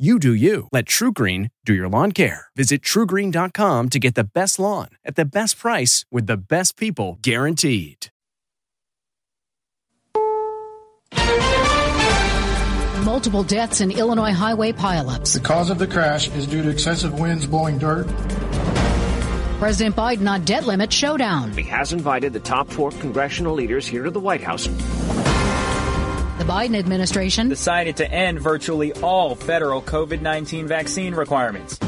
You 0.00 0.18
do 0.18 0.32
you. 0.32 0.66
Let 0.72 0.86
TruGreen 0.86 1.50
do 1.66 1.74
your 1.74 1.86
lawn 1.86 2.12
care. 2.12 2.46
Visit 2.56 2.80
trugreen.com 2.80 3.88
to 3.90 3.98
get 3.98 4.14
the 4.14 4.24
best 4.24 4.58
lawn 4.58 4.88
at 5.04 5.14
the 5.14 5.26
best 5.26 5.58
price 5.58 6.06
with 6.10 6.26
the 6.26 6.38
best 6.38 6.78
people 6.78 7.18
guaranteed. 7.20 8.06
Multiple 13.04 13.42
deaths 13.42 13.82
in 13.82 13.90
Illinois 13.90 14.32
highway 14.32 14.72
pileups. 14.72 15.34
The 15.34 15.40
cause 15.40 15.68
of 15.68 15.76
the 15.76 15.86
crash 15.86 16.30
is 16.30 16.46
due 16.46 16.62
to 16.62 16.70
excessive 16.70 17.20
winds 17.20 17.44
blowing 17.44 17.76
dirt. 17.76 18.06
President 19.58 19.94
Biden 19.94 20.26
on 20.26 20.46
debt 20.46 20.66
limit 20.66 20.90
showdown. 20.90 21.52
He 21.52 21.64
has 21.64 21.92
invited 21.92 22.32
the 22.32 22.40
top 22.40 22.70
four 22.70 22.90
congressional 22.92 23.52
leaders 23.52 23.86
here 23.86 24.04
to 24.04 24.10
the 24.10 24.20
White 24.20 24.40
House. 24.40 24.66
The 26.50 26.56
Biden 26.56 26.76
administration 26.76 27.48
decided 27.48 27.96
to 27.98 28.10
end 28.10 28.40
virtually 28.40 28.92
all 28.94 29.36
federal 29.36 29.80
COVID 29.80 30.20
19 30.20 30.66
vaccine 30.66 31.14
requirements. 31.14 31.78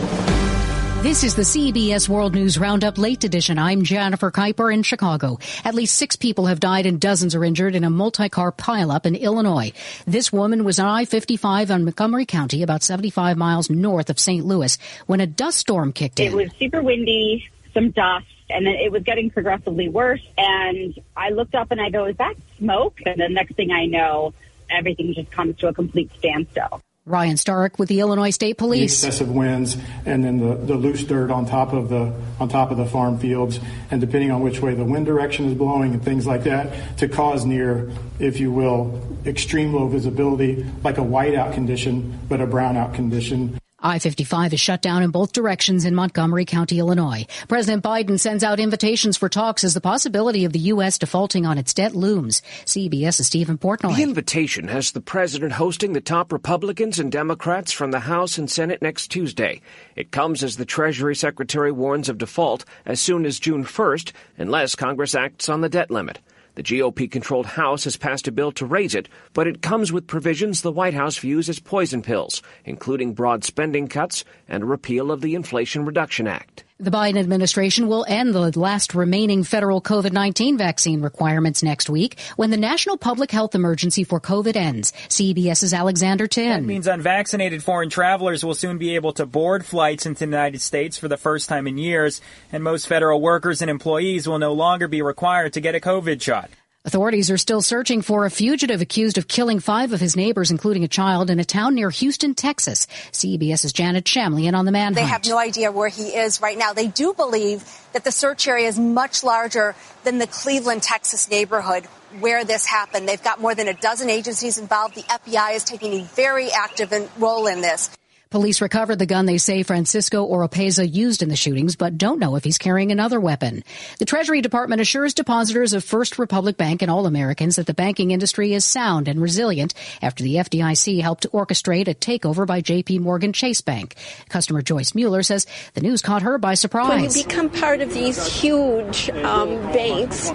This 1.03 1.25
is 1.25 1.35
the 1.35 1.43
CBS 1.43 2.09
World 2.09 2.33
News 2.33 2.61
Roundup 2.61 2.97
Late 2.97 3.25
Edition. 3.25 3.59
I'm 3.59 3.83
Jennifer 3.83 4.31
Keiper 4.31 4.73
in 4.73 4.85
Chicago. 4.85 5.41
At 5.65 5.75
least 5.75 5.99
six 5.99 6.15
people 6.15 6.47
have 6.47 6.61
died 6.61 6.87
and 6.87 7.01
dozens 7.01 7.35
are 7.35 7.45
injured 7.45 7.75
in 7.75 7.83
a 7.83 7.91
multi-car 7.91 8.53
pileup 8.53 9.05
in 9.05 9.17
Illinois. 9.17 9.73
This 10.07 10.33
woman 10.33 10.63
was 10.63 10.79
on 10.79 10.87
I-55 10.87 11.71
in 11.71 11.85
Montgomery 11.85 12.25
County, 12.25 12.63
about 12.63 12.85
75 12.85 13.37
miles 13.37 13.69
north 13.69 14.11
of 14.11 14.21
St. 14.21 14.47
Louis, 14.47 14.79
when 15.07 15.21
a 15.21 15.27
dust 15.27 15.59
storm 15.59 15.93
kicked 15.93 16.21
in. 16.21 16.29
It 16.29 16.37
was 16.37 16.53
super 16.61 16.81
windy, 16.81 17.51
some 17.75 17.91
dust, 17.91 18.27
and 18.49 18.65
then 18.65 18.75
it 18.75 18.93
was 18.93 19.03
getting 19.03 19.29
progressively 19.29 19.89
worse. 19.89 20.23
And 20.39 20.97
I 21.17 21.31
looked 21.31 21.57
up 21.57 21.73
and 21.73 21.81
I 21.81 21.91
go, 21.91 22.05
is 22.05 22.17
that 22.19 22.37
smoke? 22.59 23.01
And 23.05 23.21
the 23.21 23.29
next 23.29 23.57
thing 23.57 23.73
I 23.73 23.87
know, 23.87 24.35
everything 24.71 25.15
just 25.15 25.31
comes 25.31 25.57
to 25.59 25.69
a 25.69 25.75
complete 25.75 26.11
standstill. 26.19 26.83
Ryan 27.05 27.37
Stark 27.37 27.81
with 27.81 27.89
the 27.89 27.99
Illinois 27.99 28.31
State 28.31 28.59
Police. 28.59 29.01
The 29.01 29.09
excessive 29.09 29.31
winds 29.31 29.77
and 30.07 30.23
then 30.23 30.39
the, 30.39 30.55
the 30.55 30.77
loose 30.77 31.03
dirt 31.03 31.33
on 31.33 31.47
top 31.47 31.73
of 31.73 31.89
the 31.89 32.15
on 32.39 32.49
top 32.49 32.71
of 32.71 32.77
the 32.77 32.87
farm 32.87 33.19
fields, 33.19 33.59
and 33.91 34.01
depending 34.01 34.31
on 34.31 34.41
which 34.41 34.61
way 34.61 34.75
the 34.75 34.85
wind 34.85 35.07
direction 35.07 35.47
is 35.47 35.55
blowing 35.55 35.95
and 35.95 36.05
things 36.05 36.29
like 36.29 36.45
that, 36.45 36.99
to 36.99 37.09
cause 37.09 37.45
near, 37.45 37.91
if 38.21 38.39
you 38.39 38.53
will, 38.53 39.01
extreme 39.27 39.75
low 39.75 39.89
visibility, 39.89 40.65
like 40.85 40.99
a 40.99 41.03
whiteout 41.03 41.55
condition, 41.55 42.19
but 42.29 42.41
a 42.41 42.47
brownout 42.47 42.95
condition. 42.95 43.59
I-55 43.83 44.53
is 44.53 44.61
shut 44.61 44.83
down 44.83 45.03
in 45.03 45.11
both 45.11 45.33
directions 45.33 45.85
in 45.85 45.95
Montgomery 45.95 46.45
County, 46.45 46.79
Illinois. 46.79 47.27
President 47.49 47.83
Biden 47.83 48.19
sends 48.19 48.45
out 48.45 48.61
invitations 48.61 49.17
for 49.17 49.29
talks 49.29 49.65
as 49.65 49.75
the 49.75 49.81
possibility 49.81 50.45
of 50.45 50.53
the 50.53 50.59
U.S. 50.61 50.98
defaulting 50.98 51.47
on 51.47 51.59
its 51.59 51.75
debt 51.75 51.95
looms. 51.95 52.42
CBS's 52.65 53.27
Stephen 53.27 53.59
Portnoy. 53.59 53.97
The 53.97 54.03
invitation 54.03 54.69
has 54.69 54.92
the 54.92 55.01
president 55.01 55.53
hosting 55.53 55.92
the 55.92 56.01
top 56.01 56.33
Republicans 56.33 56.98
and 56.98 57.11
Democrats 57.11 57.73
from 57.73 57.91
the 57.91 58.01
House 58.01 58.39
and 58.39 58.51
Senate 58.51 58.83
next 58.83 59.09
Tuesday. 59.09 59.61
It 59.97 60.13
comes 60.13 60.42
as 60.42 60.57
the 60.57 60.65
Treasury 60.65 61.17
Secretary 61.17 61.73
warns 61.73 62.09
of 62.09 62.19
default 62.19 62.65
as 62.87 63.01
soon 63.01 63.27
as 63.27 63.41
June 63.41 63.65
1st 63.65 64.13
unless 64.39 64.75
Congress 64.75 65.15
acts 65.15 65.48
on 65.48 65.61
the 65.61 65.69
debt 65.69 65.91
limit. 65.91 66.21
The 66.55 66.63
GOP 66.63 67.11
controlled 67.11 67.46
House 67.46 67.85
has 67.85 67.96
passed 67.96 68.29
a 68.29 68.33
bill 68.33 68.52
to 68.52 68.67
raise 68.67 68.95
it, 68.95 69.08
but 69.33 69.46
it 69.46 69.63
comes 69.63 69.90
with 69.90 70.07
provisions 70.07 70.61
the 70.61 70.70
White 70.70 70.92
House 70.92 71.17
views 71.17 71.48
as 71.48 71.58
poison 71.58 72.02
pills, 72.02 72.42
including 72.67 73.14
broad 73.14 73.42
spending 73.42 73.89
cuts 73.89 74.23
and 74.48 74.62
a 74.62 74.67
repeal 74.67 75.11
of 75.11 75.23
the 75.23 75.35
Inflation 75.35 75.86
Reduction 75.86 76.27
Act. 76.27 76.64
The 76.83 76.91
Biden 76.91 77.17
administration 77.17 77.87
will 77.87 78.05
end 78.09 78.35
the 78.35 78.59
last 78.59 78.97
remaining 78.97 79.45
federal 79.45 79.81
COVID-19 79.81 80.59
vaccine 80.59 81.01
requirements 81.01 81.63
next 81.63 81.89
week 81.89 82.19
when 82.35 82.51
the 82.51 82.57
national 82.57 82.97
public 82.97 83.31
health 83.31 83.55
emergency 83.55 84.03
for 84.03 84.19
COVID 84.19 84.57
ends. 84.57 84.91
CBS's 84.91 85.73
Alexander 85.73 86.27
Tin. 86.27 86.51
That 86.51 86.65
means 86.65 86.89
unvaccinated 86.89 87.63
foreign 87.63 87.89
travelers 87.89 88.45
will 88.45 88.57
soon 88.57 88.79
be 88.79 88.97
able 88.97 89.13
to 89.13 89.27
board 89.27 89.65
flights 89.65 90.07
into 90.07 90.19
the 90.19 90.25
United 90.25 90.61
States 90.61 90.98
for 90.98 91.07
the 91.07 91.17
first 91.17 91.48
time 91.48 91.69
in 91.69 91.79
years, 91.79 92.21
and 92.51 92.65
most 92.65 92.89
federal 92.89 93.21
workers 93.21 93.63
and 93.63 93.71
employees 93.71 94.27
will 94.27 94.41
no 94.41 94.53
longer 94.53 94.89
be 94.89 95.03
required 95.03 95.53
to 95.53 95.61
get 95.61 95.77
a 95.77 95.81
COVID 95.81 96.21
shot. 96.21 96.51
Authorities 96.85 97.31
are 97.31 97.39
still 97.39 97.63
searching 97.63 98.03
for 98.03 98.27
a 98.27 98.31
fugitive 98.31 98.81
accused 98.81 99.17
of 99.17 99.29
killing 99.29 99.61
five 99.61 99.93
of 99.93 100.01
his 100.01 100.17
neighbors, 100.17 100.51
including 100.51 100.83
a 100.83 100.89
child, 100.89 101.31
in 101.31 101.39
a 101.39 101.45
town 101.45 101.77
near 101.77 101.91
Houston, 101.91 102.35
Texas. 102.35 102.89
CBS's 103.13 103.73
Janet 103.73 104.05
Shamlian 104.05 104.55
on 104.55 104.65
the 104.65 104.73
manhunt. 104.73 104.97
They 104.97 105.03
have 105.05 105.25
no 105.25 105.39
idea 105.39 105.71
where 105.71 105.89
he 105.89 106.09
is 106.09 106.41
right 106.41 106.59
now. 106.59 106.73
They 106.73 106.89
do 106.89 107.15
believe 107.15 107.63
that 107.92 108.03
the 108.03 108.11
search 108.11 108.48
area 108.48 108.67
is 108.67 108.81
much 108.81 109.23
larger 109.23 109.77
than 110.03 110.19
the 110.19 110.27
Cleveland, 110.27 110.83
Texas 110.83 111.31
neighborhood 111.31 111.85
where 112.19 112.45
this 112.45 112.67
happened. 112.67 113.09
They've 113.09 113.23
got 113.23 113.41
more 113.41 113.55
than 113.55 113.69
a 113.69 113.75
dozen 113.75 114.11
agencies 114.11 114.59
involved. 114.59 114.97
The 114.97 115.03
FBI 115.03 115.55
is 115.55 115.63
taking 115.63 116.01
a 116.01 116.03
very 116.03 116.51
active 116.51 116.92
role 117.17 117.47
in 117.47 117.61
this. 117.61 117.91
Police 118.33 118.63
recovered 118.63 118.98
the 118.98 119.05
gun 119.05 119.27
they 119.27 119.37
say 119.37 119.63
Francisco 119.63 120.27
Oropeza 120.27 120.91
used 120.91 121.23
in 121.23 121.29
the 121.29 121.37
shootings, 121.37 121.77
but 121.77 121.98
don't 121.98 122.19
know 122.19 122.35
if 122.35 122.43
he's 122.43 122.57
carrying 122.57 122.91
another 122.91 123.20
weapon. 123.20 123.63
The 123.98 124.07
Treasury 124.07 124.41
Department 124.41 124.81
assures 124.81 125.13
depositors 125.13 125.75
of 125.75 125.85
First 125.85 126.19
Republic 126.19 126.57
Bank 126.57 126.81
and 126.81 126.91
all 126.91 127.05
Americans 127.05 127.57
that 127.57 127.67
the 127.67 127.75
banking 127.75 128.11
industry 128.11 128.55
is 128.55 128.65
sound 128.65 129.06
and 129.06 129.21
resilient 129.21 129.75
after 130.00 130.25
the 130.25 130.37
FDIC 130.37 131.03
helped 131.03 131.26
orchestrate 131.35 131.88
a 131.88 131.94
takeover 131.94 132.47
by 132.47 132.62
JP 132.62 133.00
Morgan 133.00 133.35
Chase 133.35 133.61
Bank. 133.61 133.97
Customer 134.31 134.62
Joyce 134.62 134.94
Mueller 134.94 135.23
says 135.23 135.47
the 135.75 135.82
news 135.82 136.00
caught 136.00 136.23
her 136.23 136.38
by 136.38 136.55
surprise. 136.55 137.15
When 137.15 137.19
you 137.19 137.25
become 137.25 137.50
part 137.50 137.82
of 137.82 137.93
these 137.93 138.26
huge 138.26 139.11
um, 139.11 139.61
banks, 139.75 140.31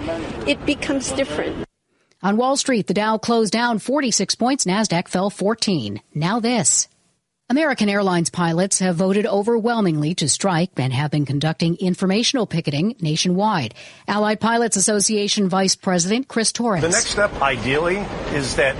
it 0.46 0.64
becomes 0.64 1.10
different. 1.10 1.66
On 2.22 2.36
Wall 2.36 2.56
Street, 2.56 2.86
the 2.86 2.94
Dow 2.94 3.18
closed 3.18 3.52
down 3.52 3.80
46 3.80 4.36
points, 4.36 4.66
Nasdaq 4.66 5.08
fell 5.08 5.30
14. 5.30 6.00
Now 6.14 6.38
this. 6.38 6.86
American 7.50 7.88
Airlines 7.88 8.28
pilots 8.28 8.78
have 8.80 8.96
voted 8.96 9.24
overwhelmingly 9.24 10.14
to 10.16 10.28
strike 10.28 10.70
and 10.76 10.92
have 10.92 11.10
been 11.10 11.24
conducting 11.24 11.76
informational 11.76 12.46
picketing 12.46 12.94
nationwide. 13.00 13.72
Allied 14.06 14.38
Pilots 14.38 14.76
Association 14.76 15.48
Vice 15.48 15.74
President 15.74 16.28
Chris 16.28 16.52
Torres. 16.52 16.82
The 16.82 16.90
next 16.90 17.06
step, 17.06 17.32
ideally, 17.40 17.96
is 18.34 18.56
that 18.56 18.76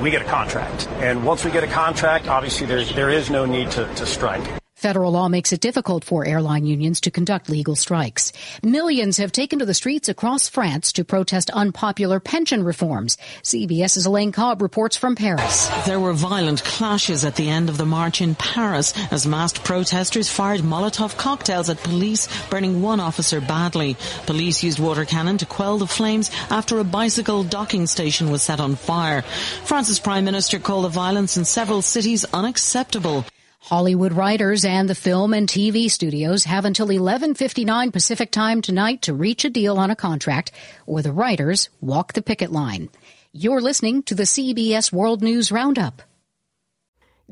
we 0.00 0.12
get 0.12 0.22
a 0.22 0.26
contract. 0.26 0.86
And 1.00 1.26
once 1.26 1.44
we 1.44 1.50
get 1.50 1.64
a 1.64 1.66
contract, 1.66 2.28
obviously 2.28 2.68
there's, 2.68 2.94
there 2.94 3.10
is 3.10 3.28
no 3.28 3.44
need 3.44 3.72
to, 3.72 3.92
to 3.92 4.06
strike. 4.06 4.61
Federal 4.82 5.12
law 5.12 5.28
makes 5.28 5.52
it 5.52 5.60
difficult 5.60 6.02
for 6.02 6.26
airline 6.26 6.66
unions 6.66 7.00
to 7.02 7.12
conduct 7.12 7.48
legal 7.48 7.76
strikes. 7.76 8.32
Millions 8.64 9.18
have 9.18 9.30
taken 9.30 9.60
to 9.60 9.64
the 9.64 9.74
streets 9.74 10.08
across 10.08 10.48
France 10.48 10.92
to 10.94 11.04
protest 11.04 11.50
unpopular 11.50 12.18
pension 12.18 12.64
reforms. 12.64 13.16
CBS's 13.44 14.06
Elaine 14.06 14.32
Cobb 14.32 14.60
reports 14.60 14.96
from 14.96 15.14
Paris. 15.14 15.70
There 15.86 16.00
were 16.00 16.12
violent 16.12 16.64
clashes 16.64 17.24
at 17.24 17.36
the 17.36 17.48
end 17.48 17.68
of 17.68 17.78
the 17.78 17.86
march 17.86 18.20
in 18.20 18.34
Paris 18.34 18.92
as 19.12 19.24
masked 19.24 19.62
protesters 19.62 20.28
fired 20.28 20.62
Molotov 20.62 21.16
cocktails 21.16 21.70
at 21.70 21.80
police, 21.84 22.26
burning 22.50 22.82
one 22.82 22.98
officer 22.98 23.40
badly. 23.40 23.96
Police 24.26 24.64
used 24.64 24.80
water 24.80 25.04
cannon 25.04 25.38
to 25.38 25.46
quell 25.46 25.78
the 25.78 25.86
flames 25.86 26.28
after 26.50 26.80
a 26.80 26.84
bicycle 26.84 27.44
docking 27.44 27.86
station 27.86 28.32
was 28.32 28.42
set 28.42 28.58
on 28.58 28.74
fire. 28.74 29.22
France's 29.62 30.00
prime 30.00 30.24
minister 30.24 30.58
called 30.58 30.86
the 30.86 30.88
violence 30.88 31.36
in 31.36 31.44
several 31.44 31.82
cities 31.82 32.24
unacceptable. 32.34 33.24
Hollywood 33.66 34.12
writers 34.12 34.64
and 34.64 34.88
the 34.90 34.94
film 34.94 35.32
and 35.32 35.48
TV 35.48 35.88
studios 35.88 36.42
have 36.44 36.64
until 36.64 36.88
11:59 36.88 37.92
Pacific 37.92 38.32
time 38.32 38.60
tonight 38.60 39.02
to 39.02 39.14
reach 39.14 39.44
a 39.44 39.50
deal 39.50 39.78
on 39.78 39.88
a 39.88 39.94
contract 39.94 40.50
or 40.84 41.00
the 41.00 41.12
writers 41.12 41.68
walk 41.80 42.12
the 42.12 42.22
picket 42.22 42.50
line. 42.50 42.88
You're 43.32 43.60
listening 43.60 44.02
to 44.04 44.16
the 44.16 44.26
CBS 44.26 44.92
World 44.92 45.22
News 45.22 45.52
Roundup. 45.52 46.02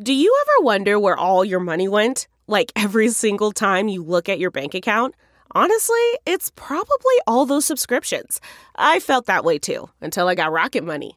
Do 0.01 0.13
you 0.13 0.33
ever 0.43 0.65
wonder 0.65 1.01
where 1.01 1.17
all 1.17 1.45
your 1.45 1.59
money 1.59 1.89
went? 1.89 2.29
Like 2.47 2.71
every 2.77 3.09
single 3.09 3.51
time 3.51 3.89
you 3.89 4.05
look 4.05 4.29
at 4.29 4.39
your 4.39 4.53
bank 4.53 4.75
account? 4.75 5.17
Honestly, 5.51 6.07
it's 6.27 6.53
probably 6.55 7.17
all 7.27 7.45
those 7.45 7.67
subscriptions. 7.67 8.41
I 8.77 9.01
felt 9.01 9.27
that 9.27 9.45
way 9.45 9.59
too 9.59 9.91
until 10.01 10.29
I 10.29 10.37
got 10.37 10.53
Rocket 10.53 10.85
Money. 10.85 11.17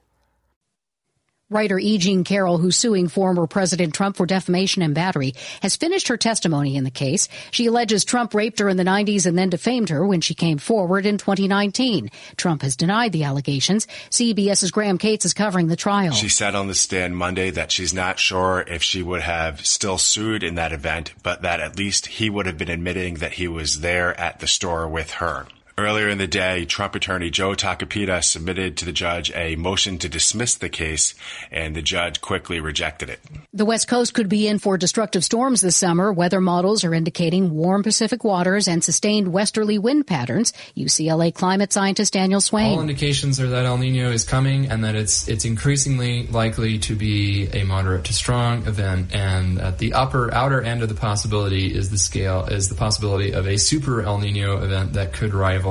Writer 1.51 1.77
E. 1.77 1.97
Jean 1.97 2.23
Carroll, 2.23 2.57
who's 2.57 2.77
suing 2.77 3.09
former 3.09 3.45
President 3.45 3.93
Trump 3.93 4.15
for 4.15 4.25
defamation 4.25 4.81
and 4.81 4.95
battery, 4.95 5.33
has 5.61 5.75
finished 5.75 6.07
her 6.07 6.15
testimony 6.15 6.77
in 6.77 6.85
the 6.85 6.89
case. 6.89 7.27
She 7.51 7.65
alleges 7.65 8.05
Trump 8.05 8.33
raped 8.33 8.59
her 8.59 8.69
in 8.69 8.77
the 8.77 8.85
90s 8.85 9.25
and 9.25 9.37
then 9.37 9.49
defamed 9.49 9.89
her 9.89 10.07
when 10.07 10.21
she 10.21 10.33
came 10.33 10.59
forward 10.59 11.05
in 11.05 11.17
2019. 11.17 12.09
Trump 12.37 12.61
has 12.61 12.77
denied 12.77 13.11
the 13.11 13.25
allegations. 13.25 13.85
CBS's 14.11 14.71
Graham 14.71 14.97
Kates 14.97 15.25
is 15.25 15.33
covering 15.33 15.67
the 15.67 15.75
trial. 15.75 16.13
She 16.13 16.29
said 16.29 16.55
on 16.55 16.67
the 16.67 16.73
stand 16.73 17.17
Monday 17.17 17.49
that 17.49 17.73
she's 17.73 17.93
not 17.93 18.17
sure 18.17 18.63
if 18.65 18.81
she 18.81 19.03
would 19.03 19.21
have 19.21 19.65
still 19.65 19.97
sued 19.97 20.43
in 20.43 20.55
that 20.55 20.71
event, 20.71 21.13
but 21.21 21.41
that 21.41 21.59
at 21.59 21.77
least 21.77 22.05
he 22.05 22.29
would 22.29 22.45
have 22.45 22.57
been 22.57 22.69
admitting 22.69 23.15
that 23.15 23.33
he 23.33 23.49
was 23.49 23.81
there 23.81 24.17
at 24.17 24.39
the 24.39 24.47
store 24.47 24.87
with 24.87 25.11
her. 25.11 25.47
Earlier 25.81 26.09
in 26.09 26.19
the 26.19 26.27
day, 26.27 26.65
Trump 26.65 26.93
attorney 26.93 27.31
Joe 27.31 27.53
Tacopina 27.53 28.23
submitted 28.23 28.77
to 28.77 28.85
the 28.85 28.91
judge 28.91 29.31
a 29.33 29.55
motion 29.55 29.97
to 29.97 30.07
dismiss 30.07 30.53
the 30.53 30.69
case, 30.69 31.15
and 31.49 31.75
the 31.75 31.81
judge 31.81 32.21
quickly 32.21 32.59
rejected 32.59 33.09
it. 33.09 33.19
The 33.51 33.65
West 33.65 33.87
Coast 33.87 34.13
could 34.13 34.29
be 34.29 34.47
in 34.47 34.59
for 34.59 34.77
destructive 34.77 35.23
storms 35.23 35.59
this 35.59 35.75
summer. 35.75 36.13
Weather 36.13 36.39
models 36.39 36.83
are 36.83 36.93
indicating 36.93 37.55
warm 37.55 37.81
Pacific 37.81 38.23
waters 38.23 38.67
and 38.67 38.83
sustained 38.83 39.33
westerly 39.33 39.79
wind 39.79 40.05
patterns. 40.05 40.53
UCLA 40.77 41.33
climate 41.33 41.73
scientist 41.73 42.13
Daniel 42.13 42.41
Swain. 42.41 42.75
All 42.75 42.81
indications 42.81 43.39
are 43.39 43.49
that 43.49 43.65
El 43.65 43.79
Nino 43.79 44.11
is 44.11 44.23
coming 44.23 44.67
and 44.67 44.83
that 44.83 44.93
it's 44.93 45.27
it's 45.27 45.45
increasingly 45.45 46.27
likely 46.27 46.77
to 46.79 46.95
be 46.95 47.47
a 47.53 47.63
moderate 47.63 48.03
to 48.05 48.13
strong 48.13 48.67
event. 48.67 49.15
And 49.15 49.59
at 49.59 49.79
the 49.79 49.93
upper 49.93 50.31
outer 50.31 50.61
end 50.61 50.83
of 50.83 50.89
the 50.89 50.95
possibility 50.95 51.73
is 51.73 51.89
the 51.89 51.97
scale 51.97 52.45
is 52.45 52.69
the 52.69 52.75
possibility 52.75 53.31
of 53.33 53.47
a 53.47 53.57
super 53.57 54.03
El 54.03 54.19
Nino 54.19 54.63
event 54.63 54.93
that 54.93 55.11
could 55.13 55.33
rival 55.33 55.70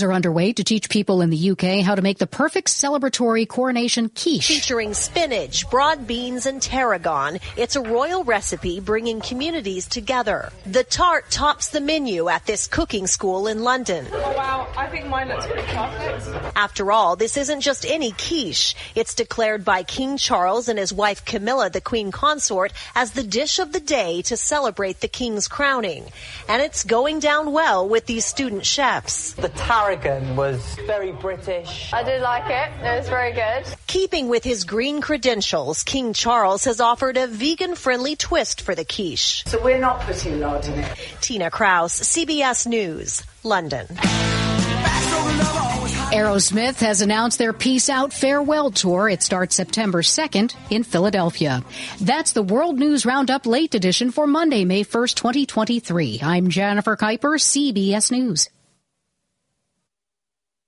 are 0.00 0.10
underway 0.10 0.54
to 0.54 0.64
teach 0.64 0.88
people 0.88 1.20
in 1.20 1.28
the 1.28 1.50
UK 1.50 1.84
how 1.84 1.94
to 1.94 2.00
make 2.00 2.16
the 2.16 2.26
perfect 2.26 2.68
celebratory 2.68 3.46
coronation 3.46 4.08
quiche. 4.08 4.48
Featuring 4.48 4.94
spinach, 4.94 5.68
broad 5.68 6.06
beans, 6.06 6.46
and 6.46 6.62
tarragon, 6.62 7.38
it's 7.58 7.76
a 7.76 7.80
royal 7.82 8.24
recipe 8.24 8.80
bringing 8.80 9.20
communities 9.20 9.86
together. 9.86 10.50
The 10.64 10.82
tart 10.82 11.30
tops 11.30 11.68
the 11.68 11.82
menu 11.82 12.30
at 12.30 12.46
this 12.46 12.66
cooking 12.68 13.06
school 13.06 13.46
in 13.46 13.64
London. 13.64 14.06
Oh 14.10 14.32
wow, 14.34 14.66
I 14.78 14.86
think 14.86 15.08
mine 15.08 15.28
looks 15.28 15.46
pretty 15.46 15.62
perfect. 15.62 16.56
After 16.56 16.90
all, 16.90 17.16
this 17.16 17.36
isn't 17.36 17.60
just 17.60 17.84
any 17.84 18.12
quiche. 18.12 18.74
It's 18.94 19.14
declared 19.14 19.62
by 19.62 19.82
King 19.82 20.16
Charles 20.16 20.68
and 20.68 20.78
his 20.78 20.94
wife 20.94 21.26
Camilla, 21.26 21.68
the 21.68 21.82
Queen 21.82 22.12
Consort, 22.12 22.72
as 22.94 23.12
the 23.12 23.22
dish 23.22 23.58
of 23.58 23.72
the 23.72 23.80
day 23.80 24.22
to 24.22 24.38
celebrate 24.38 25.00
the 25.00 25.08
King's 25.08 25.48
crowning. 25.48 26.06
And 26.48 26.62
it's 26.62 26.82
going 26.82 27.18
down 27.18 27.52
well 27.52 27.86
with 27.86 28.06
these 28.06 28.24
student 28.24 28.64
chefs. 28.64 29.34
The 29.34 29.50
tarragon 29.82 30.36
was 30.36 30.76
very 30.86 31.10
British. 31.12 31.92
I 31.92 32.02
did 32.04 32.22
like 32.22 32.44
it. 32.46 32.70
It 32.84 32.98
was 32.98 33.08
very 33.08 33.32
good. 33.32 33.64
Keeping 33.88 34.28
with 34.28 34.44
his 34.44 34.62
green 34.64 35.00
credentials, 35.00 35.82
King 35.82 36.12
Charles 36.12 36.64
has 36.64 36.80
offered 36.80 37.16
a 37.16 37.26
vegan-friendly 37.26 38.14
twist 38.16 38.60
for 38.60 38.76
the 38.76 38.84
quiche. 38.84 39.44
So 39.46 39.60
we're 39.62 39.78
not 39.78 40.00
putting 40.02 40.38
lard 40.40 40.64
in 40.66 40.78
it. 40.78 40.98
Tina 41.20 41.50
Kraus, 41.50 42.00
CBS 42.00 42.66
News, 42.66 43.24
London. 43.42 43.86
Aerosmith 46.12 46.78
has 46.78 47.00
announced 47.00 47.38
their 47.38 47.52
Peace 47.52 47.88
Out 47.88 48.12
Farewell 48.12 48.70
Tour. 48.70 49.08
It 49.08 49.22
starts 49.22 49.56
September 49.56 50.02
2nd 50.02 50.54
in 50.70 50.84
Philadelphia. 50.84 51.64
That's 52.00 52.32
the 52.32 52.42
World 52.42 52.78
News 52.78 53.04
Roundup 53.04 53.46
Late 53.46 53.74
Edition 53.74 54.12
for 54.12 54.26
Monday, 54.26 54.64
May 54.64 54.84
1st, 54.84 55.14
2023. 55.16 56.20
I'm 56.22 56.50
Jennifer 56.50 56.96
Keiper, 56.96 57.40
CBS 57.40 58.12
News. 58.12 58.48